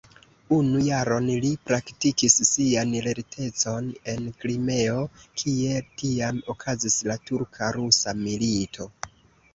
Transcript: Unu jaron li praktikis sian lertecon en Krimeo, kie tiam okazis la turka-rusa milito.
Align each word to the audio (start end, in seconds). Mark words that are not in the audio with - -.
Unu 0.55 0.79
jaron 0.85 1.27
li 1.43 1.51
praktikis 1.71 2.37
sian 2.51 2.95
lertecon 3.07 3.91
en 4.15 4.25
Krimeo, 4.41 5.05
kie 5.43 5.77
tiam 6.03 6.43
okazis 6.55 6.99
la 7.13 7.21
turka-rusa 7.31 8.19
milito. 8.27 8.91